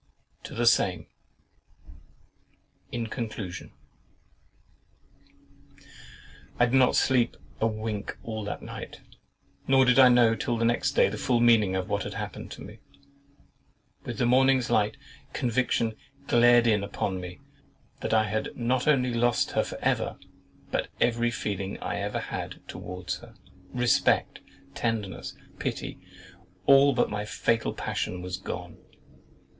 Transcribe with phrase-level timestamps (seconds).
[0.41, 1.05] TO THE SAME
[2.91, 3.71] (In conclusion)
[6.59, 9.01] I did not sleep a wink all that night;
[9.67, 12.49] nor did I know till the next day the full meaning of what had happened
[12.53, 12.79] to me.
[14.03, 14.97] With the morning's light,
[15.33, 15.93] conviction
[16.25, 17.37] glared in upon me
[17.99, 22.67] that I had not only lost her for ever—but every feeling I had ever had
[22.67, 24.39] towards her—respect,
[24.73, 28.79] tenderness, pity—all but my fatal passion, was gone.